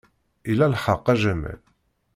[0.51, 1.59] Ila lḥeqq, a Jamal.